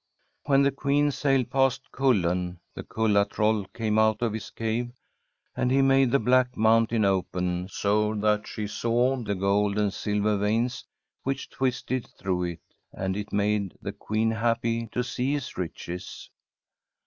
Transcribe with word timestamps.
When 0.47 0.63
the 0.63 0.71
Queen 0.71 1.11
sailed 1.11 1.51
past 1.51 1.91
Kullen, 1.91 2.59
the 2.73 2.81
Kulla 2.81 3.23
troll 3.23 3.65
came 3.65 3.99
out 3.99 4.23
of 4.23 4.33
his 4.33 4.49
cave, 4.49 4.89
and 5.55 5.69
he 5.69 5.83
made 5.83 6.09
the 6.09 6.17
black 6.17 6.57
mountain 6.57 7.05
open, 7.05 7.67
so 7.67 8.15
that 8.15 8.47
she 8.47 8.65
saw 8.65 9.17
the 9.17 9.35
gold 9.35 9.77
and 9.77 9.93
silver 9.93 10.37
veins 10.39 10.83
which 11.21 11.51
twisted 11.51 12.07
through 12.17 12.45
it, 12.45 12.61
and 12.91 13.15
it 13.15 13.31
made 13.31 13.75
the 13.79 13.93
Queen 13.93 14.31
happy 14.31 14.87
to 14.87 15.03
see 15.03 15.33
his 15.33 15.55
riches. 15.55 16.31